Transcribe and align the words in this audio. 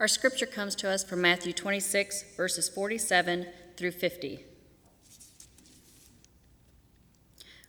Our 0.00 0.08
scripture 0.08 0.46
comes 0.46 0.74
to 0.76 0.90
us 0.90 1.04
from 1.04 1.20
Matthew 1.20 1.52
26, 1.52 2.36
verses 2.36 2.68
47 2.68 3.46
through 3.76 3.92
50. 3.92 4.44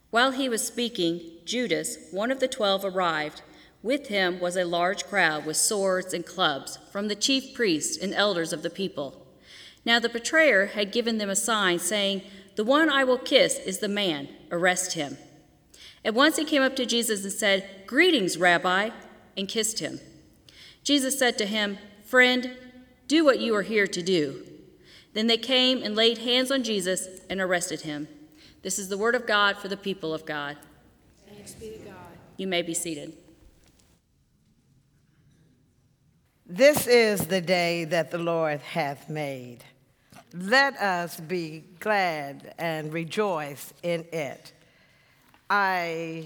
While 0.10 0.32
he 0.32 0.50
was 0.50 0.66
speaking, 0.66 1.22
Judas, 1.46 1.98
one 2.12 2.32
of 2.32 2.40
the 2.40 2.48
twelve, 2.48 2.84
arrived. 2.84 3.42
With 3.84 4.08
him 4.08 4.40
was 4.40 4.58
a 4.58 4.66
large 4.66 5.06
crowd 5.06 5.46
with 5.46 5.58
swords 5.58 6.14
and 6.14 6.26
clubs 6.26 6.80
from 6.92 7.08
the 7.08 7.16
chief 7.16 7.54
priests 7.54 7.98
and 7.98 8.14
elders 8.14 8.52
of 8.52 8.64
the 8.64 8.70
people. 8.72 9.28
Now 9.86 10.00
the 10.00 10.10
betrayer 10.10 10.68
had 10.68 10.92
given 10.92 11.20
them 11.20 11.30
a 11.30 11.36
sign, 11.36 11.78
saying, 11.78 12.24
The 12.56 12.64
one 12.64 12.90
I 12.90 13.04
will 13.04 13.20
kiss 13.20 13.60
is 13.60 13.80
the 13.80 13.88
man, 13.88 14.30
arrest 14.52 14.94
him. 14.94 15.18
At 16.04 16.16
once 16.16 16.38
he 16.38 16.46
came 16.46 16.64
up 16.64 16.76
to 16.78 16.86
Jesus 16.88 17.24
and 17.24 17.34
said, 17.34 17.70
Greetings, 17.86 18.38
Rabbi, 18.38 18.90
and 19.38 19.48
kissed 19.48 19.80
him. 19.80 20.00
Jesus 20.84 21.20
said 21.20 21.38
to 21.38 21.46
him, 21.46 21.78
Friend, 22.06 22.56
do 23.08 23.26
what 23.26 23.40
you 23.40 23.56
are 23.56 23.64
here 23.64 23.88
to 23.88 24.02
do. 24.02 24.46
Then 25.14 25.26
they 25.28 25.38
came 25.38 25.82
and 25.82 25.96
laid 25.96 26.20
hands 26.20 26.52
on 26.52 26.64
Jesus 26.64 27.08
and 27.30 27.42
arrested 27.42 27.82
him. 27.82 28.08
This 28.62 28.78
is 28.78 28.90
the 28.90 28.98
word 28.98 29.16
of 29.16 29.26
God 29.26 29.58
for 29.58 29.68
the 29.68 29.78
people 29.78 30.14
of 30.14 30.26
God. 30.26 30.56
Thanks 31.28 31.54
be 31.54 31.72
to 31.72 31.78
God. 31.80 31.96
You 32.38 32.48
may 32.48 32.62
be 32.62 32.76
seated. 32.76 33.14
This 36.46 36.86
is 36.86 37.26
the 37.26 37.42
day 37.42 37.86
that 37.86 38.12
the 38.12 38.20
Lord 38.20 38.60
hath 38.62 39.10
made. 39.10 39.64
Let 40.32 40.78
us 40.78 41.20
be 41.20 41.64
glad 41.80 42.54
and 42.60 42.94
rejoice 42.94 43.74
in 43.82 44.06
it. 44.14 44.54
I 45.50 46.26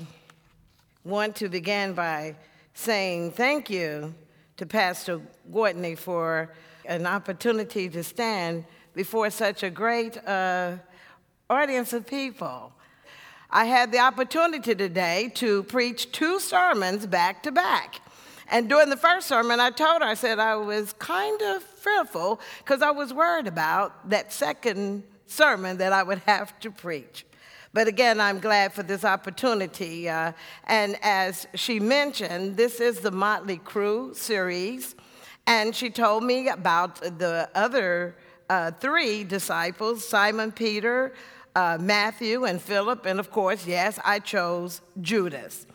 want 1.06 1.38
to 1.38 1.48
begin 1.48 1.94
by 1.94 2.36
saying 2.74 3.32
thank 3.32 3.70
you 3.70 4.14
to 4.60 4.66
Pastor 4.66 5.22
Gortney 5.50 5.98
for 5.98 6.54
an 6.84 7.08
opportunity 7.08 7.88
to 7.88 8.04
stand 8.04 8.66
before 8.94 9.30
such 9.30 9.64
a 9.64 9.70
great 9.70 10.18
uh, 10.28 10.76
audience 11.50 11.94
of 11.94 12.06
people. 12.06 12.74
I 13.50 13.64
had 13.64 13.94
the 13.94 14.00
opportunity 14.00 14.76
today 14.76 15.32
to 15.36 15.64
preach 15.64 16.12
two 16.12 16.42
sermons 16.42 17.08
back 17.08 17.42
to 17.44 17.54
back. 17.54 18.02
And 18.52 18.68
during 18.68 18.90
the 18.90 18.98
first 18.98 19.30
sermon, 19.30 19.62
I 19.62 19.70
told 19.70 20.02
her, 20.02 20.10
I 20.10 20.16
said 20.16 20.40
I 20.40 20.58
was 20.58 20.92
kind 21.00 21.42
of 21.42 21.64
fearful 21.64 22.42
because 22.58 22.82
I 22.82 22.92
was 22.92 23.14
worried 23.14 23.48
about 23.48 24.10
that 24.10 24.34
second 24.34 25.04
sermon 25.26 25.78
that 25.78 25.94
I 25.94 26.04
would 26.04 26.20
have 26.26 26.60
to 26.60 26.70
preach. 26.70 27.26
But 27.72 27.88
again, 27.88 28.20
I'm 28.20 28.40
glad 28.40 28.74
for 28.74 28.82
this 28.82 29.06
opportunity. 29.06 30.10
Uh, 30.10 30.32
and 30.66 30.98
as 31.04 31.48
she 31.54 31.80
mentioned, 31.80 32.58
this 32.58 32.80
is 32.80 33.00
the 33.00 33.12
Motley 33.12 33.58
Crew 33.58 34.14
series. 34.16 34.96
And 35.46 35.76
she 35.76 35.92
told 35.92 36.24
me 36.24 36.50
about 36.50 36.96
the 36.96 37.50
other 37.54 38.16
uh, 38.50 38.72
three 38.72 39.24
disciples 39.24 40.08
Simon 40.08 40.52
Peter, 40.52 41.14
uh, 41.56 41.78
Matthew, 41.80 42.46
and 42.46 42.60
Philip. 42.60 43.06
And 43.06 43.20
of 43.20 43.30
course, 43.30 43.68
yes, 43.68 44.00
I 44.04 44.20
chose 44.20 44.82
Judas. 45.02 45.68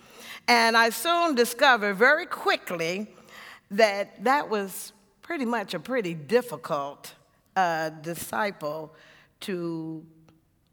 And 0.49 0.77
I 0.77 0.91
soon 0.91 1.37
discovered 1.37 1.95
very 1.95 2.27
quickly 2.27 3.07
that 3.71 4.23
that 4.25 4.51
was 4.51 4.93
pretty 5.23 5.45
much 5.45 5.75
a 5.75 5.79
pretty 5.79 6.15
difficult 6.15 7.15
uh, 7.57 7.91
disciple 7.91 8.95
to 9.41 10.05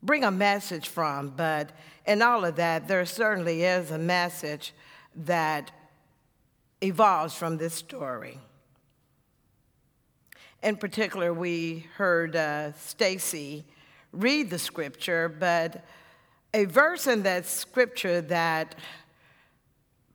bring 0.04 0.24
a 0.24 0.32
message 0.32 0.88
from. 0.88 1.30
But 1.30 1.72
in 2.06 2.22
all 2.22 2.46
of 2.46 2.56
that, 2.56 2.88
there 2.88 3.06
certainly 3.06 3.64
is 3.64 3.92
a 3.92 3.98
message 3.98 4.74
that 5.16 5.72
evolves 6.82 7.36
from 7.36 7.58
this 7.58 7.74
story. 7.74 8.40
In 10.64 10.76
particular, 10.78 11.34
we 11.34 11.88
heard 11.96 12.36
uh, 12.36 12.74
Stacy 12.74 13.66
read 14.12 14.50
the 14.50 14.60
scripture, 14.60 15.28
but 15.30 15.86
a 16.54 16.66
verse 16.66 17.08
in 17.08 17.24
that 17.24 17.46
scripture 17.46 18.22
that 18.22 18.76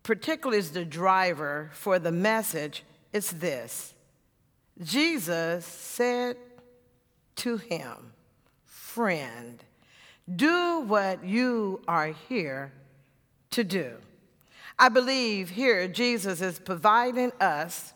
particularly 0.02 0.58
is 0.58 0.70
the 0.70 0.84
driver 0.84 1.70
for 1.72 1.98
the 1.98 2.12
message, 2.12 2.84
is 3.12 3.30
this 3.32 3.94
Jesus 4.82 5.64
said 5.64 6.36
to 7.36 7.56
him, 7.56 8.12
Friend, 8.64 9.62
do 10.34 10.80
what 10.80 11.24
you 11.24 11.80
are 11.86 12.08
here 12.28 12.72
to 13.50 13.64
do. 13.64 13.96
I 14.78 14.88
believe 14.88 15.50
here 15.50 15.88
Jesus 15.88 16.40
is 16.40 16.58
providing 16.58 17.32
us 17.40 17.92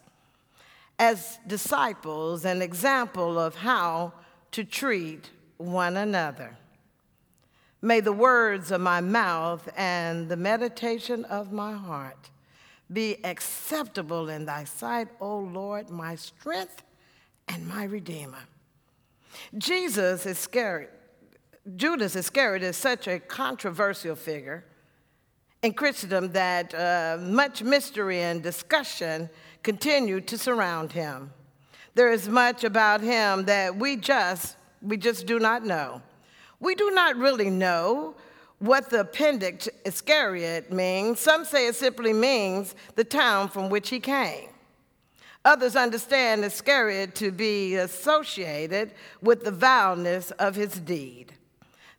as 0.98 1.38
disciples 1.46 2.44
an 2.44 2.62
example 2.62 3.38
of 3.38 3.56
how 3.56 4.12
to 4.52 4.64
treat 4.64 5.30
one 5.56 5.96
another. 5.96 6.56
May 7.82 8.00
the 8.00 8.12
words 8.12 8.70
of 8.70 8.80
my 8.80 9.00
mouth 9.00 9.69
and 9.76 10.28
the 10.28 10.36
meditation 10.36 11.24
of 11.24 11.52
my 11.52 11.72
heart 11.72 12.30
be 12.92 13.24
acceptable 13.24 14.28
in 14.28 14.44
thy 14.44 14.64
sight, 14.64 15.08
O 15.20 15.38
Lord, 15.38 15.88
my 15.90 16.16
strength 16.16 16.82
and 17.48 17.66
my 17.66 17.84
redeemer. 17.84 18.44
Jesus 19.56 20.26
Iscariot, 20.26 21.00
Judas 21.76 22.16
Iscariot 22.16 22.62
is 22.62 22.76
such 22.76 23.06
a 23.06 23.19
controversial 23.19 24.16
figure 24.16 24.65
in 25.62 25.75
Christendom 25.75 26.32
that 26.32 26.75
uh, 26.75 27.19
much 27.21 27.62
mystery 27.62 28.22
and 28.22 28.43
discussion 28.43 29.28
continue 29.62 30.22
to 30.22 30.38
surround 30.38 30.93
him. 30.93 31.31
There 31.94 32.10
is 32.10 32.28
much 32.28 32.65
about 32.65 33.03
him 33.03 33.44
that 33.44 33.76
we 33.76 33.97
just 33.97 34.56
we 34.81 34.97
just 34.97 35.26
do 35.26 35.38
not 35.38 35.62
know. 35.62 36.00
We 36.60 36.75
do 36.75 36.91
not 36.93 37.16
really 37.16 37.50
know 37.50 38.15
what 38.59 38.88
the 38.88 39.00
appendix 39.00 39.69
Iscariot 39.84 40.72
means. 40.72 41.20
Some 41.20 41.44
say 41.44 41.66
it 41.66 41.75
simply 41.75 42.15
means 42.15 42.75
the 42.94 43.04
town 43.04 43.49
from 43.49 43.69
which 43.69 43.91
he 43.91 44.00
came. 44.00 44.49
Others 45.44 45.76
understand 45.76 46.43
Iscariot 46.43 47.15
to 47.16 47.31
be 47.31 47.75
associated 47.76 48.93
with 49.20 49.44
the 49.44 49.50
vileness 49.50 50.31
of 50.32 50.54
his 50.54 50.78
deed. 50.78 51.34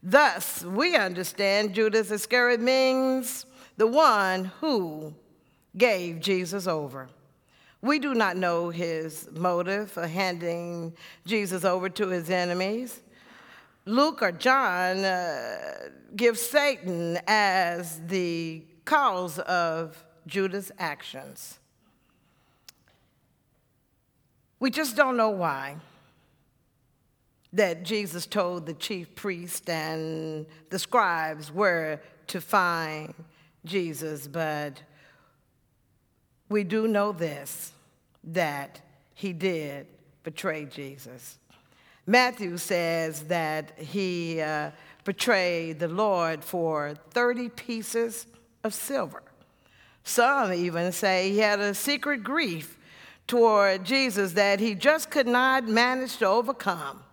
Thus, 0.04 0.64
we 0.64 0.96
understand 0.96 1.76
Judas 1.76 2.10
Iscariot 2.10 2.60
means 2.60 3.46
the 3.78 3.86
one 3.86 4.46
who 4.60 5.14
gave 5.78 6.20
Jesus 6.20 6.66
over. 6.66 7.08
We 7.82 8.00
do 8.00 8.14
not 8.14 8.36
know 8.38 8.70
his 8.70 9.30
motive 9.32 9.92
for 9.92 10.08
handing 10.08 10.96
Jesus 11.26 11.64
over 11.64 11.90
to 11.90 12.08
his 12.08 12.30
enemies. 12.30 13.02
Luke 13.86 14.22
or 14.22 14.32
John 14.32 15.04
uh, 15.04 15.90
Satan 16.34 17.20
as 17.28 18.00
the 18.08 18.64
cause 18.86 19.40
of 19.40 20.04
Judas' 20.28 20.72
actions. 20.78 21.60
We 24.60 24.70
just 24.70 24.96
don't 24.96 25.18
know 25.18 25.32
why 25.32 25.78
that 27.54 27.84
Jesus 27.84 28.26
told 28.26 28.66
the 28.66 28.74
chief 28.74 29.14
priest 29.16 29.70
and 29.70 30.46
the 30.70 30.80
scribes 30.80 31.52
where 31.52 32.02
to 32.28 32.40
find 32.40 33.14
Jesus, 33.66 34.28
but 34.28 34.82
we 36.50 36.64
do 36.64 36.88
know 36.88 37.12
this 37.12 37.74
that 38.24 38.82
he 39.14 39.34
did 39.34 39.88
betray 40.24 40.66
Jesus. 40.66 41.38
Matthew 42.06 42.58
says 42.58 43.24
that 43.24 43.78
he 43.78 44.42
uh, 44.42 44.72
betrayed 45.04 45.80
the 45.80 45.88
Lord 45.88 46.44
for 46.44 46.94
30 47.12 47.50
pieces 47.50 48.28
of 48.64 48.74
silver. 48.74 49.24
Some 50.04 50.54
even 50.54 50.92
say 50.92 51.32
he 51.32 51.40
had 51.40 51.60
a 51.60 51.74
secret 51.74 52.24
grief 52.24 52.78
toward 53.28 53.84
Jesus 53.84 54.34
that 54.34 54.60
he 54.60 54.76
just 54.76 55.10
could 55.10 55.28
not 55.28 55.68
manage 55.68 56.18
to 56.18 56.26
overcome. 56.26 57.04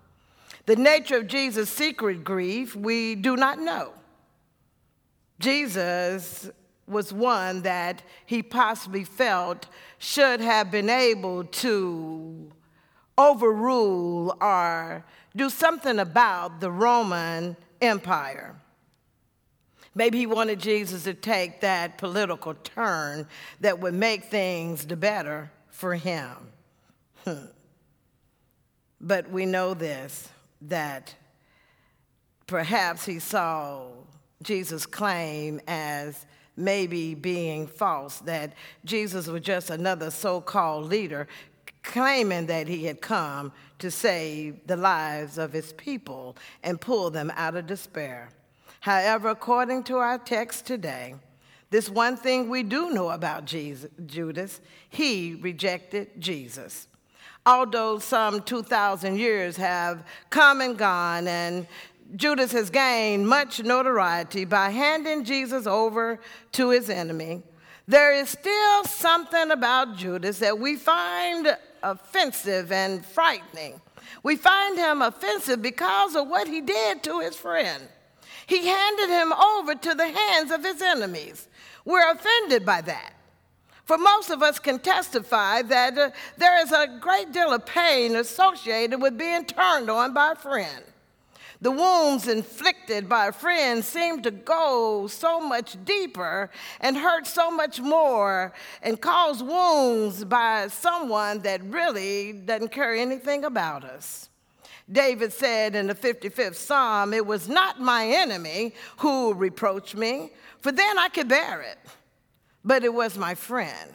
The 0.68 0.76
nature 0.76 1.16
of 1.16 1.28
Jesus' 1.28 1.70
secret 1.70 2.24
grief, 2.24 2.76
we 2.76 3.14
do 3.14 3.36
not 3.36 3.58
know. 3.58 3.94
Jesus 5.40 6.50
was 6.86 7.10
one 7.10 7.62
that 7.62 8.02
he 8.26 8.42
possibly 8.42 9.02
felt 9.02 9.64
should 9.96 10.42
have 10.42 10.70
been 10.70 10.90
able 10.90 11.44
to 11.44 12.52
overrule 13.16 14.36
or 14.42 15.06
do 15.34 15.48
something 15.48 15.98
about 15.98 16.60
the 16.60 16.70
Roman 16.70 17.56
Empire. 17.80 18.54
Maybe 19.94 20.18
he 20.18 20.26
wanted 20.26 20.60
Jesus 20.60 21.04
to 21.04 21.14
take 21.14 21.62
that 21.62 21.96
political 21.96 22.52
turn 22.52 23.26
that 23.60 23.80
would 23.80 23.94
make 23.94 24.24
things 24.24 24.84
the 24.84 24.96
better 24.96 25.50
for 25.70 25.94
him. 25.94 26.36
Hmm. 27.24 27.46
but 29.00 29.30
we 29.30 29.46
know 29.46 29.72
this 29.72 30.28
that 30.62 31.14
perhaps 32.46 33.04
he 33.04 33.18
saw 33.18 33.86
Jesus' 34.42 34.86
claim 34.86 35.60
as 35.66 36.26
maybe 36.56 37.14
being 37.14 37.66
false, 37.66 38.18
that 38.20 38.52
Jesus 38.84 39.26
was 39.28 39.42
just 39.42 39.70
another 39.70 40.10
so 40.10 40.40
called 40.40 40.86
leader 40.86 41.28
claiming 41.82 42.46
that 42.46 42.68
he 42.68 42.84
had 42.84 43.00
come 43.00 43.52
to 43.78 43.90
save 43.90 44.66
the 44.66 44.76
lives 44.76 45.38
of 45.38 45.52
his 45.52 45.72
people 45.74 46.36
and 46.62 46.80
pull 46.80 47.10
them 47.10 47.32
out 47.34 47.56
of 47.56 47.66
despair. 47.66 48.28
However, 48.80 49.30
according 49.30 49.84
to 49.84 49.96
our 49.96 50.18
text 50.18 50.66
today, 50.66 51.14
this 51.70 51.88
one 51.88 52.16
thing 52.16 52.48
we 52.48 52.62
do 52.62 52.90
know 52.90 53.10
about 53.10 53.44
Jesus, 53.44 53.90
Judas, 54.06 54.60
he 54.90 55.34
rejected 55.40 56.20
Jesus. 56.20 56.88
Although 57.48 57.98
some 57.98 58.42
2,000 58.42 59.16
years 59.16 59.56
have 59.56 60.04
come 60.28 60.60
and 60.60 60.76
gone, 60.76 61.26
and 61.26 61.66
Judas 62.14 62.52
has 62.52 62.68
gained 62.68 63.26
much 63.26 63.62
notoriety 63.62 64.44
by 64.44 64.68
handing 64.68 65.24
Jesus 65.24 65.66
over 65.66 66.20
to 66.52 66.68
his 66.68 66.90
enemy, 66.90 67.42
there 67.86 68.12
is 68.12 68.28
still 68.28 68.84
something 68.84 69.50
about 69.50 69.96
Judas 69.96 70.40
that 70.40 70.58
we 70.58 70.76
find 70.76 71.56
offensive 71.82 72.70
and 72.70 73.02
frightening. 73.02 73.80
We 74.22 74.36
find 74.36 74.76
him 74.76 75.00
offensive 75.00 75.62
because 75.62 76.16
of 76.16 76.28
what 76.28 76.48
he 76.48 76.60
did 76.60 77.02
to 77.04 77.20
his 77.20 77.34
friend. 77.34 77.82
He 78.46 78.66
handed 78.66 79.08
him 79.08 79.32
over 79.32 79.74
to 79.74 79.94
the 79.94 80.08
hands 80.08 80.50
of 80.50 80.62
his 80.62 80.82
enemies. 80.82 81.48
We're 81.86 82.12
offended 82.12 82.66
by 82.66 82.82
that. 82.82 83.14
For 83.88 83.96
most 83.96 84.28
of 84.28 84.42
us 84.42 84.58
can 84.58 84.80
testify 84.80 85.62
that 85.62 85.96
uh, 85.96 86.10
there 86.36 86.60
is 86.62 86.72
a 86.72 86.98
great 87.00 87.32
deal 87.32 87.54
of 87.54 87.64
pain 87.64 88.16
associated 88.16 89.00
with 89.00 89.16
being 89.16 89.46
turned 89.46 89.88
on 89.88 90.12
by 90.12 90.32
a 90.32 90.34
friend. 90.34 90.84
The 91.62 91.70
wounds 91.70 92.28
inflicted 92.28 93.08
by 93.08 93.28
a 93.28 93.32
friend 93.32 93.82
seem 93.82 94.20
to 94.24 94.30
go 94.30 95.06
so 95.06 95.40
much 95.40 95.82
deeper 95.86 96.50
and 96.82 96.98
hurt 96.98 97.26
so 97.26 97.50
much 97.50 97.80
more 97.80 98.52
and 98.82 99.00
cause 99.00 99.42
wounds 99.42 100.22
by 100.22 100.68
someone 100.68 101.38
that 101.38 101.64
really 101.64 102.34
doesn't 102.34 102.68
care 102.68 102.94
anything 102.94 103.46
about 103.46 103.84
us. 103.84 104.28
David 104.92 105.32
said 105.32 105.74
in 105.74 105.86
the 105.86 105.94
55th 105.94 106.56
Psalm, 106.56 107.14
It 107.14 107.24
was 107.24 107.48
not 107.48 107.80
my 107.80 108.06
enemy 108.06 108.74
who 108.98 109.32
reproached 109.32 109.94
me, 109.94 110.32
for 110.60 110.72
then 110.72 110.98
I 110.98 111.08
could 111.08 111.28
bear 111.28 111.62
it, 111.62 111.78
but 112.64 112.84
it 112.84 112.92
was 112.92 113.16
my 113.16 113.34
friend. 113.34 113.92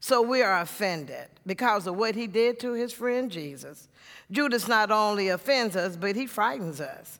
So 0.00 0.22
we 0.22 0.42
are 0.42 0.60
offended 0.60 1.28
because 1.46 1.86
of 1.86 1.96
what 1.96 2.14
he 2.14 2.26
did 2.26 2.60
to 2.60 2.72
his 2.72 2.92
friend 2.92 3.30
Jesus. 3.30 3.88
Judas 4.30 4.68
not 4.68 4.90
only 4.90 5.28
offends 5.28 5.74
us, 5.74 5.96
but 5.96 6.14
he 6.14 6.26
frightens 6.26 6.80
us. 6.80 7.18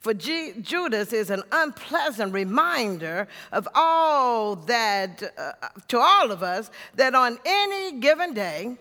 For 0.00 0.12
G- 0.14 0.52
Judas 0.60 1.12
is 1.12 1.30
an 1.30 1.42
unpleasant 1.52 2.32
reminder 2.32 3.28
of 3.52 3.68
all 3.74 4.56
that, 4.56 5.22
uh, 5.38 5.52
to 5.88 5.98
all 5.98 6.30
of 6.30 6.42
us, 6.42 6.70
that 6.94 7.14
on 7.14 7.38
any 7.44 7.98
given 8.00 8.34
day, 8.34 8.76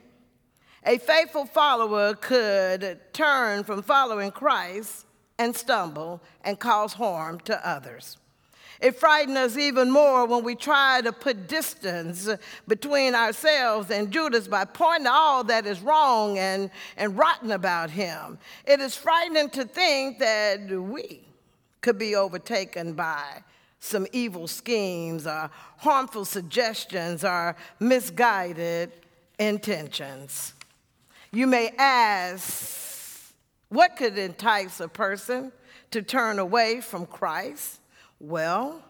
a 0.86 0.98
faithful 0.98 1.46
follower 1.46 2.14
could 2.16 3.00
turn 3.14 3.64
from 3.64 3.82
following 3.82 4.32
Christ 4.32 5.06
and 5.40 5.56
stumble 5.56 6.22
and 6.44 6.60
cause 6.60 6.94
harm 6.94 7.40
to 7.42 7.68
others. 7.68 8.18
It 8.81 8.95
frightens 8.98 9.38
us 9.38 9.57
even 9.57 9.89
more 9.89 10.25
when 10.25 10.44
we 10.44 10.56
try 10.56 11.01
to 11.01 11.12
put 11.12 11.48
distance 11.48 12.30
between 12.68 13.16
ourselves 13.16 13.89
and 13.89 14.12
Judas 14.12 14.48
by 14.48 14.66
pointing 14.66 15.07
all 15.07 15.44
that 15.45 15.66
is 15.66 15.81
wrong 15.81 16.38
and, 16.38 16.69
and 16.98 17.18
rotten 17.18 17.51
about 17.51 17.89
him. 17.89 18.38
It 18.66 18.80
is 18.80 18.95
frightening 18.95 19.50
to 19.51 19.66
think 19.66 20.19
that 20.19 20.69
we 20.69 21.22
could 21.81 21.98
be 21.98 22.16
overtaken 22.16 22.94
by 22.94 23.44
some 23.80 24.07
evil 24.12 24.48
schemes 24.48 25.27
or 25.27 25.50
harmful 25.77 26.25
suggestions 26.25 27.24
or 27.24 27.56
misguided 27.80 28.92
intentions. 29.38 30.54
You 31.31 31.48
may 31.48 31.69
ask, 31.77 33.33
what 33.69 33.95
could 33.95 34.18
entice 34.18 34.80
a 34.80 34.88
person 34.88 35.51
to 35.92 36.01
turn 36.01 36.39
away 36.39 36.81
from 36.81 37.06
Christ? 37.06 37.80
Well, 38.20 38.82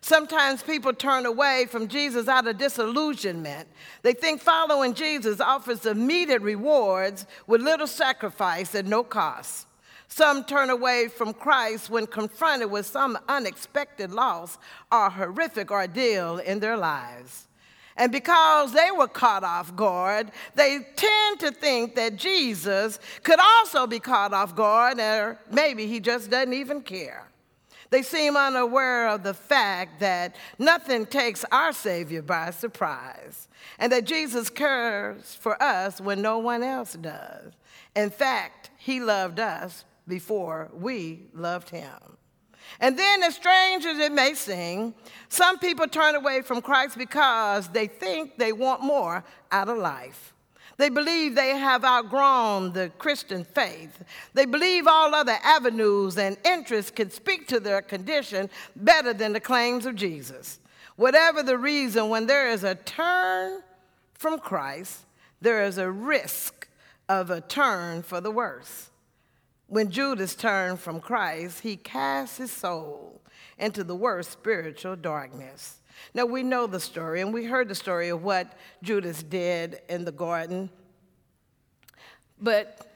sometimes 0.00 0.62
people 0.62 0.92
turn 0.92 1.26
away 1.26 1.66
from 1.70 1.88
Jesus 1.88 2.28
out 2.28 2.46
of 2.46 2.58
disillusionment. 2.58 3.68
They 4.02 4.14
think 4.14 4.40
following 4.40 4.94
Jesus 4.94 5.40
offers 5.40 5.84
immediate 5.86 6.42
rewards 6.42 7.26
with 7.46 7.60
little 7.60 7.86
sacrifice 7.86 8.74
at 8.74 8.86
no 8.86 9.04
cost. 9.04 9.66
Some 10.08 10.44
turn 10.44 10.68
away 10.68 11.08
from 11.08 11.32
Christ 11.32 11.88
when 11.88 12.06
confronted 12.06 12.70
with 12.70 12.84
some 12.84 13.18
unexpected 13.28 14.10
loss 14.10 14.58
or 14.90 15.08
horrific 15.08 15.70
ordeal 15.70 16.38
in 16.38 16.60
their 16.60 16.76
lives. 16.76 17.48
And 17.96 18.12
because 18.12 18.72
they 18.72 18.90
were 18.90 19.08
caught 19.08 19.44
off 19.44 19.74
guard, 19.76 20.30
they 20.54 20.80
tend 20.96 21.40
to 21.40 21.50
think 21.50 21.94
that 21.94 22.16
Jesus 22.16 22.98
could 23.22 23.38
also 23.40 23.86
be 23.86 24.00
caught 24.00 24.32
off 24.32 24.54
guard, 24.54 24.98
or 24.98 25.38
maybe 25.50 25.86
he 25.86 26.00
just 26.00 26.30
doesn't 26.30 26.52
even 26.52 26.82
care. 26.82 27.31
They 27.92 28.00
seem 28.00 28.38
unaware 28.38 29.08
of 29.08 29.22
the 29.22 29.34
fact 29.34 30.00
that 30.00 30.34
nothing 30.58 31.04
takes 31.04 31.44
our 31.52 31.74
Savior 31.74 32.22
by 32.22 32.50
surprise, 32.50 33.48
and 33.78 33.92
that 33.92 34.06
Jesus 34.06 34.48
cares 34.48 35.34
for 35.34 35.62
us 35.62 36.00
when 36.00 36.22
no 36.22 36.38
one 36.38 36.62
else 36.62 36.94
does. 36.94 37.52
In 37.94 38.08
fact, 38.08 38.70
He 38.78 38.98
loved 38.98 39.38
us 39.38 39.84
before 40.08 40.70
we 40.72 41.24
loved 41.34 41.68
Him. 41.68 42.16
And 42.80 42.98
then, 42.98 43.22
as 43.24 43.34
strange 43.34 43.84
as 43.84 43.98
it 43.98 44.12
may 44.12 44.32
seem, 44.32 44.94
some 45.28 45.58
people 45.58 45.86
turn 45.86 46.14
away 46.14 46.40
from 46.40 46.62
Christ 46.62 46.96
because 46.96 47.68
they 47.68 47.88
think 47.88 48.38
they 48.38 48.54
want 48.54 48.80
more 48.80 49.22
out 49.50 49.68
of 49.68 49.76
life. 49.76 50.32
They 50.76 50.88
believe 50.88 51.34
they 51.34 51.50
have 51.50 51.84
outgrown 51.84 52.72
the 52.72 52.90
Christian 52.98 53.44
faith. 53.44 54.02
They 54.34 54.46
believe 54.46 54.86
all 54.86 55.14
other 55.14 55.38
avenues 55.42 56.18
and 56.18 56.36
interests 56.44 56.90
can 56.90 57.10
speak 57.10 57.48
to 57.48 57.60
their 57.60 57.82
condition 57.82 58.50
better 58.76 59.12
than 59.12 59.32
the 59.32 59.40
claims 59.40 59.86
of 59.86 59.94
Jesus. 59.94 60.60
Whatever 60.96 61.42
the 61.42 61.58
reason, 61.58 62.08
when 62.08 62.26
there 62.26 62.50
is 62.50 62.64
a 62.64 62.74
turn 62.74 63.62
from 64.14 64.38
Christ, 64.38 65.00
there 65.40 65.64
is 65.64 65.78
a 65.78 65.90
risk 65.90 66.68
of 67.08 67.30
a 67.30 67.40
turn 67.40 68.02
for 68.02 68.20
the 68.20 68.30
worse. 68.30 68.90
When 69.66 69.90
Judas 69.90 70.34
turned 70.34 70.80
from 70.80 71.00
Christ, 71.00 71.60
he 71.60 71.76
cast 71.76 72.38
his 72.38 72.52
soul 72.52 73.20
into 73.58 73.84
the 73.84 73.96
worst 73.96 74.30
spiritual 74.30 74.96
darkness. 74.96 75.80
Now, 76.14 76.26
we 76.26 76.42
know 76.42 76.66
the 76.66 76.80
story, 76.80 77.20
and 77.20 77.32
we 77.32 77.44
heard 77.44 77.68
the 77.68 77.74
story 77.74 78.08
of 78.08 78.22
what 78.22 78.52
Judas 78.82 79.22
did 79.22 79.80
in 79.88 80.04
the 80.04 80.12
garden. 80.12 80.70
But 82.40 82.86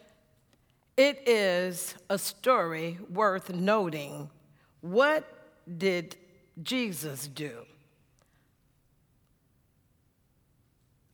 it 0.97 1.29
is 1.29 1.95
a 2.09 2.19
story 2.19 2.99
worth 3.11 3.51
noting. 3.51 4.31
What 4.81 5.25
did 5.79 6.17
Jesus 6.63 7.29
do 7.29 7.53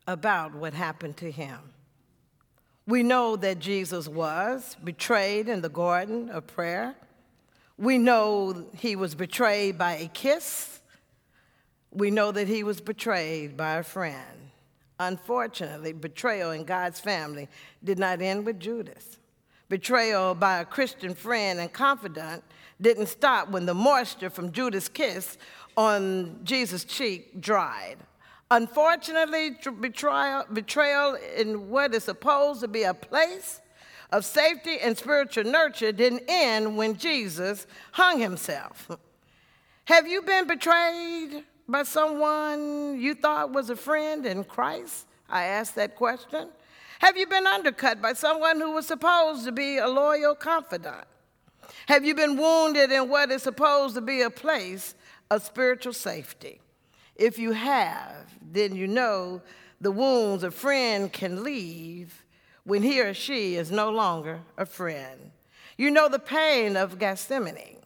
about 0.06 0.54
what 0.54 0.74
happened 0.74 1.16
to 1.18 1.30
him? 1.30 1.58
We 2.86 3.02
know 3.02 3.36
that 3.36 3.58
Jesus 3.58 4.08
was 4.08 4.76
betrayed 4.82 5.48
in 5.48 5.60
the 5.62 5.68
Garden 5.68 6.28
of 6.30 6.46
Prayer. 6.46 6.96
We 7.78 7.98
know 7.98 8.66
he 8.76 8.96
was 8.96 9.14
betrayed 9.14 9.78
by 9.78 9.96
a 9.96 10.08
kiss 10.08 10.80
we 11.92 12.10
know 12.10 12.32
that 12.32 12.48
he 12.48 12.64
was 12.64 12.80
betrayed 12.80 13.56
by 13.56 13.76
a 13.76 13.82
friend. 13.82 14.50
Unfortunately, 14.98 15.92
betrayal 15.92 16.52
in 16.52 16.64
God's 16.64 17.00
family 17.00 17.48
did 17.82 17.98
not 17.98 18.22
end 18.22 18.46
with 18.46 18.60
Judas. 18.60 19.18
Betrayal 19.68 20.34
by 20.34 20.60
a 20.60 20.64
Christian 20.64 21.14
friend 21.14 21.58
and 21.58 21.72
confidant 21.72 22.44
didn't 22.80 23.06
stop 23.06 23.50
when 23.50 23.66
the 23.66 23.74
moisture 23.74 24.30
from 24.30 24.52
Judas' 24.52 24.88
kiss 24.88 25.38
on 25.76 26.40
Jesus' 26.44 26.84
cheek 26.84 27.40
dried. 27.40 27.96
Unfortunately, 28.50 29.56
betrayal, 29.80 30.44
betrayal 30.52 31.16
in 31.36 31.70
what 31.70 31.94
is 31.94 32.04
supposed 32.04 32.60
to 32.60 32.68
be 32.68 32.82
a 32.82 32.92
place 32.92 33.60
of 34.10 34.26
safety 34.26 34.78
and 34.78 34.96
spiritual 34.96 35.44
nurture 35.44 35.90
didn't 35.90 36.22
end 36.28 36.76
when 36.76 36.96
Jesus 36.96 37.66
hung 37.92 38.20
himself. 38.20 38.90
Have 39.86 40.06
you 40.06 40.22
been 40.22 40.46
betrayed 40.46 41.44
by 41.68 41.82
someone 41.84 43.00
you 43.00 43.14
thought 43.14 43.52
was 43.52 43.70
a 43.70 43.76
friend 43.76 44.26
in 44.26 44.44
Christ? 44.44 45.06
I 45.28 45.44
asked 45.44 45.74
that 45.76 45.96
question. 45.96 46.48
Have 46.98 47.16
you 47.16 47.26
been 47.26 47.46
undercut 47.46 48.00
by 48.00 48.12
someone 48.12 48.60
who 48.60 48.72
was 48.72 48.86
supposed 48.86 49.44
to 49.44 49.52
be 49.52 49.78
a 49.78 49.88
loyal 49.88 50.34
confidant? 50.34 51.04
Have 51.86 52.04
you 52.04 52.14
been 52.14 52.36
wounded 52.36 52.92
in 52.92 53.08
what 53.08 53.30
is 53.30 53.42
supposed 53.42 53.94
to 53.94 54.00
be 54.00 54.22
a 54.22 54.30
place 54.30 54.94
of 55.30 55.42
spiritual 55.42 55.92
safety? 55.92 56.60
If 57.16 57.38
you 57.38 57.52
have, 57.52 58.32
then 58.40 58.76
you 58.76 58.86
know 58.86 59.42
the 59.80 59.90
wounds 59.90 60.44
a 60.44 60.50
friend 60.50 61.12
can 61.12 61.42
leave 61.42 62.24
when 62.64 62.82
he 62.82 63.00
or 63.00 63.14
she 63.14 63.56
is 63.56 63.70
no 63.70 63.90
longer 63.90 64.40
a 64.56 64.66
friend. 64.66 65.32
You 65.76 65.90
know 65.90 66.08
the 66.08 66.18
pain 66.18 66.76
of 66.76 66.98
Gethsemane. 66.98 67.78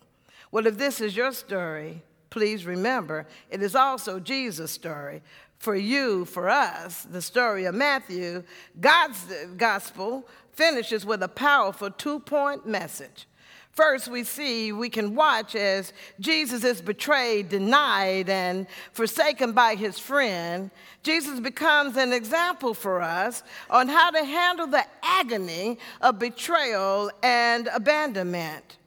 Well, 0.51 0.67
if 0.67 0.77
this 0.77 1.01
is 1.01 1.17
your 1.17 1.33
story, 1.33 2.03
please 2.31 2.67
remember 2.67 3.27
it 3.51 3.63
is 3.63 3.75
also 3.75 4.21
Jesus' 4.21 4.71
story. 4.71 5.23
for 5.59 5.75
you, 5.75 6.25
for 6.25 6.49
us, 6.49 7.03
the 7.05 7.23
story 7.23 7.65
of 7.65 7.75
Matthew, 7.75 8.43
God's 8.79 9.19
gospel 9.57 10.29
finishes 10.53 11.05
with 11.07 11.23
a 11.23 11.29
powerful 11.29 11.91
two 11.91 12.21
point 12.21 12.67
message. 12.67 13.27
First, 13.73 14.09
we 14.09 14.25
see, 14.25 14.73
we 14.73 14.89
can 14.89 15.15
watch 15.15 15.55
as 15.55 15.93
Jesus 16.19 16.65
is 16.65 16.81
betrayed, 16.81 17.51
denied, 17.51 18.31
and 18.31 18.67
forsaken 18.93 19.53
by 19.53 19.75
his 19.75 19.99
friend. 19.99 20.71
Jesus 21.03 21.41
becomes 21.41 21.99
an 21.99 22.15
example 22.15 22.73
for 22.73 23.03
us 23.03 23.43
on 23.69 23.89
how 23.89 24.11
to 24.11 24.25
handle 24.25 24.67
the 24.67 24.85
agony 25.03 25.79
of 26.01 26.19
betrayal 26.19 27.11
and 27.23 27.69
abandonment. 27.75 28.79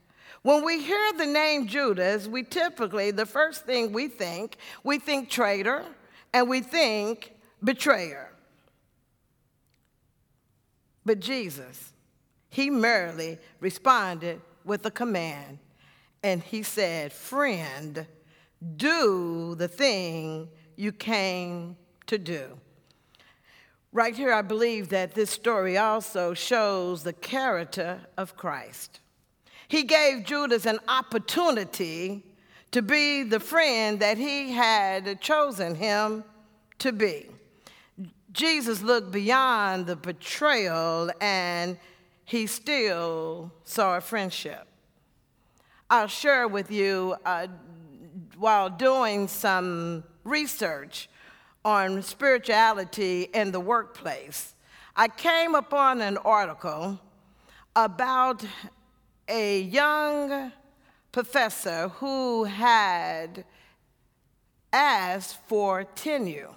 When 0.49 0.63
we 0.63 0.81
hear 0.81 1.13
the 1.15 1.27
name 1.27 1.67
Judas, 1.67 2.27
we 2.27 2.41
typically, 2.41 3.11
the 3.11 3.27
first 3.27 3.67
thing 3.67 3.93
we 3.93 4.07
think, 4.07 4.57
we 4.83 4.97
think 4.97 5.29
traitor 5.29 5.85
and 6.33 6.49
we 6.49 6.61
think 6.61 7.33
betrayer. 7.63 8.31
But 11.05 11.19
Jesus, 11.19 11.93
he 12.49 12.71
merely 12.71 13.37
responded 13.59 14.41
with 14.65 14.83
a 14.87 14.89
command. 14.89 15.59
And 16.23 16.41
he 16.41 16.63
said, 16.63 17.13
Friend, 17.13 18.07
do 18.75 19.53
the 19.53 19.67
thing 19.67 20.49
you 20.75 20.91
came 20.91 21.77
to 22.07 22.17
do. 22.17 22.57
Right 23.91 24.15
here, 24.15 24.33
I 24.33 24.41
believe 24.41 24.89
that 24.89 25.13
this 25.13 25.29
story 25.29 25.77
also 25.77 26.33
shows 26.33 27.03
the 27.03 27.13
character 27.13 28.01
of 28.17 28.35
Christ. 28.35 28.99
He 29.67 29.83
gave 29.83 30.25
Judas 30.25 30.65
an 30.65 30.79
opportunity 30.87 32.23
to 32.71 32.81
be 32.81 33.23
the 33.23 33.39
friend 33.39 33.99
that 33.99 34.17
he 34.17 34.51
had 34.51 35.19
chosen 35.21 35.75
him 35.75 36.23
to 36.79 36.91
be. 36.91 37.27
Jesus 38.31 38.81
looked 38.81 39.11
beyond 39.11 39.87
the 39.87 39.95
betrayal 39.95 41.11
and 41.19 41.77
he 42.25 42.45
still 42.45 43.51
saw 43.63 43.97
a 43.97 44.01
friendship. 44.01 44.67
I'll 45.89 46.07
share 46.07 46.47
with 46.47 46.69
you 46.69 47.15
uh, 47.25 47.47
while 48.37 48.69
doing 48.69 49.27
some 49.27 50.03
research 50.23 51.09
on 51.65 52.01
spirituality 52.01 53.23
in 53.33 53.51
the 53.51 53.59
workplace, 53.59 54.53
I 54.95 55.07
came 55.07 55.55
upon 55.55 56.01
an 56.01 56.17
article 56.17 56.99
about 57.75 58.45
a 59.29 59.61
young 59.61 60.51
professor 61.11 61.89
who 61.89 62.43
had 62.45 63.45
asked 64.73 65.37
for 65.47 65.83
tenure. 65.83 66.49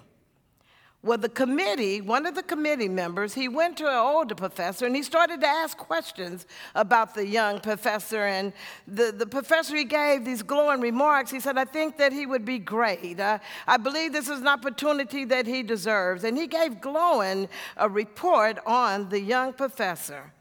Well, 1.03 1.17
the 1.17 1.27
committee, 1.27 1.99
one 1.99 2.25
of 2.25 2.33
the 2.33 2.43
committee 2.43 2.87
members, 2.87 3.33
he 3.33 3.49
went 3.49 3.75
to 3.77 3.87
an 3.89 3.95
older 3.95 4.35
professor 4.35 4.85
and 4.85 4.95
he 4.95 5.03
started 5.03 5.41
to 5.41 5.47
ask 5.47 5.77
questions 5.77 6.47
about 6.75 7.13
the 7.13 7.27
young 7.27 7.59
professor. 7.59 8.23
And 8.23 8.53
the, 8.87 9.11
the 9.11 9.25
professor, 9.25 9.75
he 9.75 9.83
gave 9.83 10.23
these 10.23 10.41
glowing 10.41 10.79
remarks. 10.79 11.29
He 11.29 11.41
said, 11.41 11.57
I 11.57 11.65
think 11.65 11.97
that 11.97 12.13
he 12.13 12.25
would 12.25 12.45
be 12.45 12.57
great. 12.57 13.19
I, 13.19 13.41
I 13.67 13.75
believe 13.75 14.13
this 14.13 14.29
is 14.29 14.39
an 14.39 14.47
opportunity 14.47 15.25
that 15.25 15.45
he 15.45 15.61
deserves. 15.61 16.23
And 16.23 16.37
he 16.37 16.47
gave 16.47 16.79
glowing 16.79 17.49
a 17.75 17.89
report 17.89 18.59
on 18.65 19.09
the 19.09 19.19
young 19.19 19.51
professor. 19.51 20.31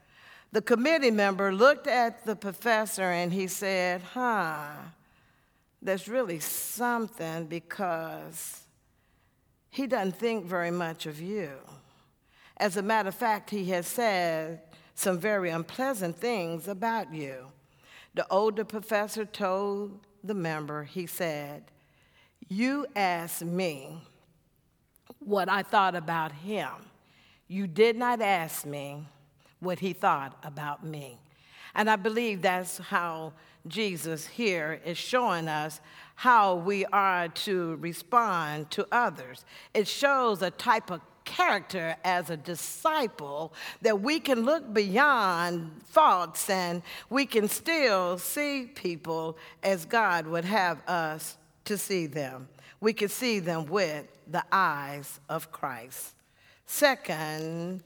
The 0.52 0.60
committee 0.60 1.10
member 1.10 1.50
looked 1.52 1.86
at 1.86 2.26
the 2.26 2.36
professor 2.36 3.04
and 3.04 3.32
he 3.32 3.46
said, 3.46 4.02
Huh, 4.02 4.66
there's 5.80 6.08
really 6.08 6.40
something 6.40 7.46
because 7.46 8.60
he 9.70 9.86
doesn't 9.86 10.16
think 10.16 10.44
very 10.44 10.70
much 10.70 11.06
of 11.06 11.20
you. 11.20 11.52
As 12.58 12.76
a 12.76 12.82
matter 12.82 13.08
of 13.08 13.14
fact, 13.14 13.48
he 13.48 13.64
has 13.70 13.86
said 13.86 14.60
some 14.94 15.18
very 15.18 15.48
unpleasant 15.48 16.18
things 16.18 16.68
about 16.68 17.12
you. 17.14 17.46
The 18.14 18.26
older 18.30 18.64
professor 18.64 19.24
told 19.24 20.06
the 20.22 20.34
member, 20.34 20.84
he 20.84 21.06
said, 21.06 21.64
You 22.46 22.86
asked 22.94 23.42
me 23.42 24.02
what 25.18 25.48
I 25.48 25.62
thought 25.62 25.94
about 25.94 26.32
him. 26.32 26.70
You 27.48 27.66
did 27.66 27.96
not 27.96 28.20
ask 28.20 28.66
me 28.66 29.06
what 29.62 29.78
he 29.78 29.92
thought 29.92 30.36
about 30.42 30.84
me. 30.84 31.18
And 31.74 31.88
I 31.88 31.96
believe 31.96 32.42
that's 32.42 32.78
how 32.78 33.32
Jesus 33.66 34.26
here 34.26 34.80
is 34.84 34.98
showing 34.98 35.48
us 35.48 35.80
how 36.16 36.56
we 36.56 36.84
are 36.86 37.28
to 37.28 37.76
respond 37.76 38.70
to 38.72 38.86
others. 38.92 39.44
It 39.72 39.86
shows 39.86 40.42
a 40.42 40.50
type 40.50 40.90
of 40.90 41.00
character 41.24 41.96
as 42.04 42.30
a 42.30 42.36
disciple 42.36 43.52
that 43.80 44.00
we 44.00 44.18
can 44.18 44.44
look 44.44 44.74
beyond 44.74 45.70
faults 45.86 46.50
and 46.50 46.82
we 47.08 47.24
can 47.24 47.48
still 47.48 48.18
see 48.18 48.68
people 48.74 49.36
as 49.62 49.84
God 49.84 50.26
would 50.26 50.44
have 50.44 50.86
us 50.88 51.36
to 51.64 51.78
see 51.78 52.06
them. 52.06 52.48
We 52.80 52.92
can 52.92 53.08
see 53.08 53.38
them 53.38 53.66
with 53.66 54.06
the 54.26 54.44
eyes 54.50 55.20
of 55.28 55.52
Christ. 55.52 56.14
Second, 56.66 57.82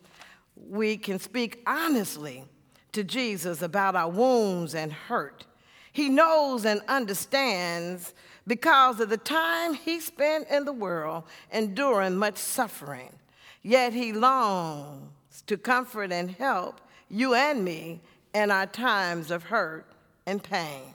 we 0.56 0.96
can 0.96 1.18
speak 1.18 1.62
honestly 1.66 2.44
to 2.92 3.04
Jesus 3.04 3.62
about 3.62 3.94
our 3.94 4.08
wounds 4.08 4.74
and 4.74 4.92
hurt. 4.92 5.44
He 5.92 6.08
knows 6.08 6.64
and 6.64 6.80
understands 6.88 8.14
because 8.46 9.00
of 9.00 9.08
the 9.08 9.16
time 9.16 9.74
he 9.74 10.00
spent 10.00 10.48
in 10.48 10.64
the 10.64 10.72
world 10.72 11.24
enduring 11.52 12.16
much 12.16 12.36
suffering. 12.36 13.10
Yet 13.62 13.92
he 13.92 14.12
longs 14.12 15.42
to 15.46 15.56
comfort 15.56 16.12
and 16.12 16.30
help 16.30 16.80
you 17.08 17.34
and 17.34 17.64
me 17.64 18.00
in 18.34 18.50
our 18.50 18.66
times 18.66 19.30
of 19.30 19.44
hurt 19.44 19.86
and 20.26 20.42
pain. 20.42 20.94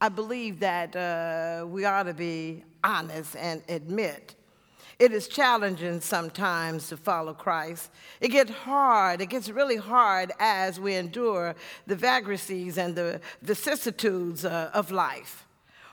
I 0.00 0.08
believe 0.08 0.60
that 0.60 0.96
uh, 0.96 1.66
we 1.66 1.84
ought 1.84 2.04
to 2.04 2.14
be 2.14 2.64
honest 2.82 3.36
and 3.36 3.62
admit 3.68 4.34
it 5.02 5.12
is 5.12 5.26
challenging 5.26 6.00
sometimes 6.00 6.86
to 6.86 6.96
follow 6.96 7.34
Christ. 7.34 7.90
It 8.20 8.28
gets 8.28 8.52
hard. 8.52 9.20
It 9.20 9.30
gets 9.30 9.48
really 9.48 9.76
hard 9.76 10.30
as 10.38 10.78
we 10.78 10.94
endure 10.94 11.56
the 11.88 11.96
vagaries 11.96 12.78
and 12.78 12.94
the 12.94 13.20
vicissitudes 13.42 14.44
uh, 14.44 14.70
of 14.72 14.92
life. 14.92 15.44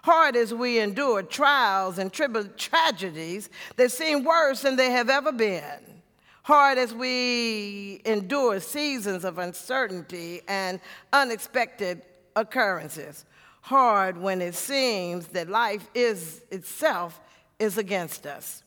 Hard 0.04 0.36
as 0.36 0.54
we 0.54 0.78
endure 0.78 1.24
trials 1.24 1.98
and 1.98 2.14
tragedies 2.14 3.50
that 3.78 3.92
seem 3.92 4.24
worse 4.24 4.62
than 4.62 4.76
they 4.76 4.92
have 4.92 5.10
ever 5.10 5.32
been. 5.32 6.04
Hard 6.44 6.78
as 6.78 6.94
we 6.94 8.04
endure 8.06 8.60
seasons 8.60 9.26
of 9.26 9.40
uncertainty 9.40 10.42
and 10.48 10.80
unexpected 11.12 12.04
occurrences. 12.36 13.26
Hard 13.62 14.18
when 14.18 14.40
it 14.40 14.54
seems 14.54 15.30
that 15.30 15.50
life 15.50 15.88
is 15.96 16.44
itself 16.52 17.20
is 17.58 17.80
against 17.80 18.28
us. 18.28 18.62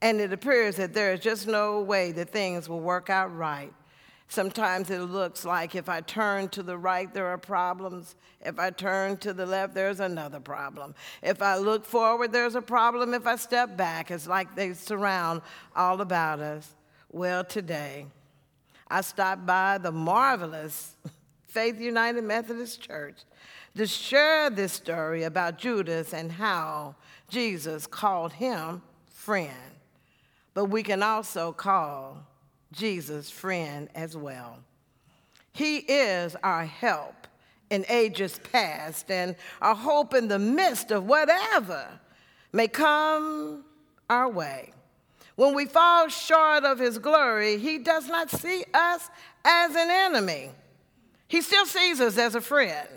And 0.00 0.20
it 0.20 0.32
appears 0.32 0.76
that 0.76 0.94
there 0.94 1.12
is 1.12 1.20
just 1.20 1.46
no 1.46 1.80
way 1.80 2.12
that 2.12 2.30
things 2.30 2.68
will 2.68 2.80
work 2.80 3.10
out 3.10 3.34
right. 3.36 3.72
Sometimes 4.28 4.90
it 4.90 5.00
looks 5.00 5.44
like 5.44 5.74
if 5.74 5.88
I 5.88 6.02
turn 6.02 6.50
to 6.50 6.62
the 6.62 6.76
right, 6.76 7.12
there 7.12 7.26
are 7.28 7.38
problems. 7.38 8.14
If 8.42 8.58
I 8.58 8.70
turn 8.70 9.16
to 9.18 9.32
the 9.32 9.46
left, 9.46 9.74
there's 9.74 10.00
another 10.00 10.38
problem. 10.38 10.94
If 11.22 11.40
I 11.40 11.56
look 11.56 11.84
forward, 11.84 12.30
there's 12.30 12.54
a 12.54 12.62
problem. 12.62 13.14
If 13.14 13.26
I 13.26 13.36
step 13.36 13.76
back, 13.76 14.10
it's 14.10 14.28
like 14.28 14.54
they 14.54 14.74
surround 14.74 15.40
all 15.74 16.02
about 16.02 16.40
us. 16.40 16.74
Well, 17.10 17.42
today, 17.42 18.06
I 18.88 19.00
stopped 19.00 19.46
by 19.46 19.78
the 19.78 19.92
marvelous 19.92 20.94
Faith 21.46 21.80
United 21.80 22.22
Methodist 22.22 22.82
Church 22.82 23.16
to 23.76 23.86
share 23.86 24.50
this 24.50 24.74
story 24.74 25.22
about 25.22 25.56
Judas 25.56 26.12
and 26.12 26.30
how 26.30 26.96
Jesus 27.30 27.86
called 27.86 28.34
him 28.34 28.82
friend 29.06 29.77
but 30.58 30.70
we 30.70 30.82
can 30.82 31.04
also 31.04 31.52
call 31.52 32.26
Jesus 32.72 33.30
friend 33.30 33.88
as 33.94 34.16
well. 34.16 34.58
He 35.52 35.76
is 35.76 36.34
our 36.42 36.64
help 36.64 37.28
in 37.70 37.84
ages 37.88 38.40
past 38.50 39.08
and 39.08 39.36
our 39.62 39.76
hope 39.76 40.14
in 40.14 40.26
the 40.26 40.40
midst 40.40 40.90
of 40.90 41.04
whatever 41.04 41.86
may 42.52 42.66
come 42.66 43.66
our 44.10 44.28
way. 44.28 44.72
When 45.36 45.54
we 45.54 45.64
fall 45.66 46.08
short 46.08 46.64
of 46.64 46.80
his 46.80 46.98
glory, 46.98 47.58
he 47.58 47.78
does 47.78 48.08
not 48.08 48.28
see 48.28 48.64
us 48.74 49.08
as 49.44 49.76
an 49.76 49.90
enemy. 49.92 50.50
He 51.28 51.40
still 51.40 51.66
sees 51.66 52.00
us 52.00 52.18
as 52.18 52.34
a 52.34 52.40
friend. 52.40 52.88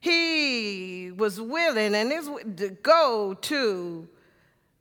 He 0.00 1.12
was 1.14 1.38
willing 1.38 1.94
and 1.94 2.10
is 2.10 2.30
to 2.56 2.70
go 2.70 3.34
to 3.34 4.08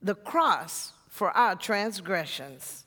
the 0.01 0.15
cross 0.15 0.94
for 1.10 1.32
our 1.32 1.56
transgressions. 1.56 2.86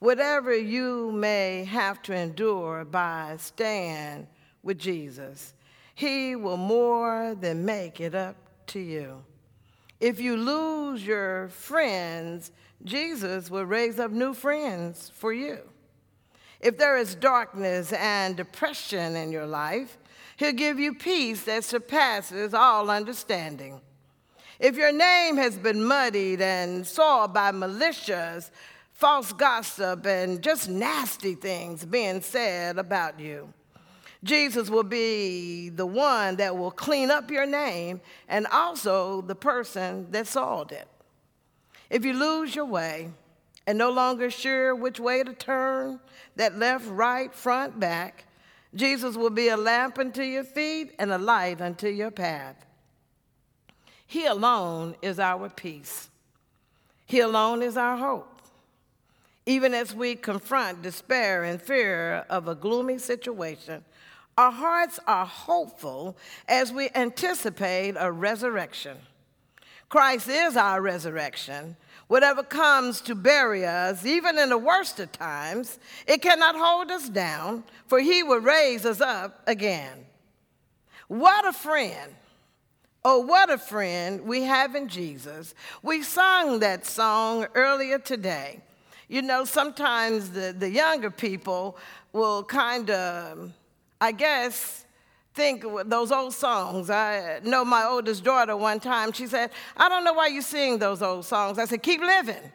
Whatever 0.00 0.56
you 0.56 1.12
may 1.12 1.64
have 1.64 2.02
to 2.02 2.14
endure 2.14 2.84
by 2.84 3.36
staying 3.38 4.26
with 4.62 4.78
Jesus, 4.78 5.54
He 5.94 6.36
will 6.36 6.56
more 6.56 7.34
than 7.34 7.64
make 7.64 8.00
it 8.00 8.14
up 8.14 8.36
to 8.68 8.80
you. 8.80 9.24
If 10.00 10.20
you 10.20 10.36
lose 10.36 11.06
your 11.06 11.48
friends, 11.48 12.50
Jesus 12.84 13.50
will 13.50 13.66
raise 13.66 13.98
up 13.98 14.10
new 14.10 14.32
friends 14.32 15.10
for 15.14 15.32
you. 15.32 15.58
If 16.60 16.78
there 16.78 16.96
is 16.96 17.14
darkness 17.14 17.92
and 17.92 18.36
depression 18.36 19.16
in 19.16 19.30
your 19.30 19.46
life, 19.46 19.98
He'll 20.36 20.52
give 20.52 20.80
you 20.80 20.94
peace 20.94 21.44
that 21.44 21.64
surpasses 21.64 22.54
all 22.54 22.90
understanding. 22.90 23.82
If 24.60 24.76
your 24.76 24.92
name 24.92 25.38
has 25.38 25.56
been 25.56 25.82
muddied 25.82 26.42
and 26.42 26.86
soiled 26.86 27.32
by 27.32 27.50
malicious, 27.50 28.50
false 28.92 29.32
gossip, 29.32 30.04
and 30.04 30.42
just 30.42 30.68
nasty 30.68 31.34
things 31.34 31.86
being 31.86 32.20
said 32.20 32.76
about 32.76 33.18
you, 33.18 33.54
Jesus 34.22 34.68
will 34.68 34.82
be 34.82 35.70
the 35.70 35.86
one 35.86 36.36
that 36.36 36.58
will 36.58 36.70
clean 36.70 37.10
up 37.10 37.30
your 37.30 37.46
name 37.46 38.02
and 38.28 38.46
also 38.48 39.22
the 39.22 39.34
person 39.34 40.06
that 40.10 40.26
soiled 40.26 40.72
it. 40.72 40.86
If 41.88 42.04
you 42.04 42.12
lose 42.12 42.54
your 42.54 42.66
way 42.66 43.12
and 43.66 43.78
no 43.78 43.88
longer 43.88 44.30
sure 44.30 44.74
which 44.74 45.00
way 45.00 45.24
to 45.24 45.32
turn, 45.32 46.00
that 46.36 46.58
left, 46.58 46.86
right, 46.86 47.34
front, 47.34 47.80
back, 47.80 48.26
Jesus 48.74 49.16
will 49.16 49.30
be 49.30 49.48
a 49.48 49.56
lamp 49.56 49.98
unto 49.98 50.22
your 50.22 50.44
feet 50.44 50.94
and 50.98 51.10
a 51.10 51.18
light 51.18 51.62
unto 51.62 51.88
your 51.88 52.10
path. 52.10 52.66
He 54.10 54.26
alone 54.26 54.96
is 55.02 55.20
our 55.20 55.48
peace. 55.48 56.10
He 57.06 57.20
alone 57.20 57.62
is 57.62 57.76
our 57.76 57.96
hope. 57.96 58.42
Even 59.46 59.72
as 59.72 59.94
we 59.94 60.16
confront 60.16 60.82
despair 60.82 61.44
and 61.44 61.62
fear 61.62 62.24
of 62.28 62.48
a 62.48 62.56
gloomy 62.56 62.98
situation, 62.98 63.84
our 64.36 64.50
hearts 64.50 64.98
are 65.06 65.24
hopeful 65.24 66.16
as 66.48 66.72
we 66.72 66.88
anticipate 66.96 67.94
a 67.96 68.10
resurrection. 68.10 68.96
Christ 69.88 70.28
is 70.28 70.56
our 70.56 70.82
resurrection, 70.82 71.76
Whatever 72.08 72.42
comes 72.42 73.00
to 73.02 73.14
bury 73.14 73.64
us, 73.64 74.04
even 74.04 74.36
in 74.36 74.48
the 74.48 74.58
worst 74.58 74.98
of 74.98 75.12
times, 75.12 75.78
it 76.08 76.20
cannot 76.20 76.56
hold 76.56 76.90
us 76.90 77.08
down, 77.08 77.62
for 77.86 78.00
he 78.00 78.24
will 78.24 78.40
raise 78.40 78.84
us 78.84 79.00
up 79.00 79.40
again. 79.46 80.06
What 81.06 81.46
a 81.46 81.52
friend! 81.52 82.16
Oh, 83.04 83.20
what 83.20 83.48
a 83.48 83.56
friend 83.56 84.22
we 84.22 84.42
have 84.42 84.74
in 84.74 84.86
Jesus. 84.88 85.54
We 85.82 86.02
sung 86.02 86.58
that 86.60 86.84
song 86.84 87.46
earlier 87.54 87.98
today. 87.98 88.60
You 89.08 89.22
know, 89.22 89.44
sometimes 89.44 90.30
the, 90.30 90.54
the 90.56 90.70
younger 90.70 91.10
people 91.10 91.78
will 92.12 92.44
kind 92.44 92.90
of, 92.90 93.52
I 94.00 94.12
guess, 94.12 94.84
think 95.34 95.64
those 95.86 96.12
old 96.12 96.34
songs. 96.34 96.90
I 96.90 97.40
know 97.42 97.64
my 97.64 97.84
oldest 97.84 98.22
daughter 98.22 98.56
one 98.56 98.80
time, 98.80 99.12
she 99.12 99.26
said, 99.26 99.50
I 99.76 99.88
don't 99.88 100.04
know 100.04 100.12
why 100.12 100.26
you 100.26 100.42
sing 100.42 100.78
those 100.78 101.00
old 101.00 101.24
songs. 101.24 101.58
I 101.58 101.64
said, 101.64 101.82
keep 101.82 102.00
living. 102.00 102.52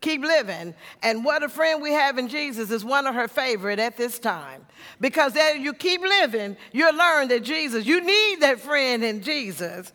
Keep 0.00 0.22
living. 0.22 0.74
And 1.02 1.24
what 1.24 1.42
a 1.42 1.48
friend 1.48 1.82
we 1.82 1.92
have 1.92 2.18
in 2.18 2.28
Jesus 2.28 2.70
is 2.70 2.84
one 2.84 3.06
of 3.06 3.14
her 3.14 3.26
favorite 3.26 3.78
at 3.78 3.96
this 3.96 4.18
time. 4.18 4.64
Because 5.00 5.36
as 5.36 5.58
you 5.58 5.72
keep 5.72 6.00
living, 6.00 6.56
you'll 6.72 6.96
learn 6.96 7.28
that 7.28 7.42
Jesus, 7.42 7.84
you 7.84 8.00
need 8.00 8.40
that 8.40 8.60
friend 8.60 9.02
in 9.02 9.22
Jesus. 9.22 9.92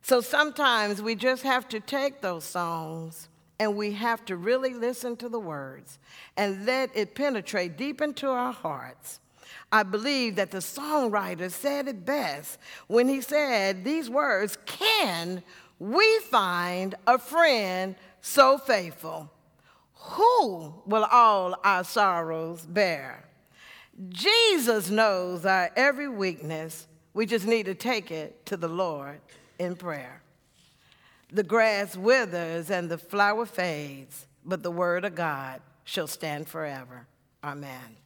So 0.00 0.20
sometimes 0.20 1.02
we 1.02 1.14
just 1.14 1.42
have 1.42 1.68
to 1.68 1.80
take 1.80 2.20
those 2.20 2.44
songs 2.44 3.28
and 3.60 3.76
we 3.76 3.92
have 3.92 4.24
to 4.24 4.36
really 4.36 4.74
listen 4.74 5.16
to 5.16 5.28
the 5.28 5.38
words 5.38 5.98
and 6.36 6.66
let 6.66 6.90
it 6.96 7.14
penetrate 7.14 7.76
deep 7.76 8.00
into 8.00 8.28
our 8.28 8.52
hearts. 8.52 9.20
I 9.70 9.84
believe 9.84 10.36
that 10.36 10.50
the 10.50 10.58
songwriter 10.58 11.50
said 11.50 11.88
it 11.88 12.04
best 12.04 12.58
when 12.88 13.08
he 13.08 13.20
said 13.20 13.84
these 13.84 14.10
words 14.10 14.58
Can 14.66 15.42
we 15.78 16.18
find 16.20 16.94
a 17.06 17.18
friend 17.18 17.94
so 18.22 18.56
faithful? 18.56 19.30
Who 19.94 20.72
will 20.86 21.04
all 21.04 21.54
our 21.62 21.84
sorrows 21.84 22.62
bear? 22.62 23.28
Jesus 24.08 24.88
knows 24.88 25.44
our 25.44 25.70
every 25.76 26.08
weakness. 26.08 26.86
We 27.12 27.26
just 27.26 27.46
need 27.46 27.66
to 27.66 27.74
take 27.74 28.10
it 28.10 28.46
to 28.46 28.56
the 28.56 28.68
Lord 28.68 29.20
in 29.58 29.76
prayer. 29.76 30.22
The 31.30 31.42
grass 31.42 31.96
withers 31.96 32.70
and 32.70 32.88
the 32.88 32.98
flower 32.98 33.44
fades, 33.44 34.26
but 34.44 34.62
the 34.62 34.70
word 34.70 35.04
of 35.04 35.14
God 35.14 35.60
shall 35.84 36.06
stand 36.06 36.48
forever. 36.48 37.06
Amen. 37.44 38.01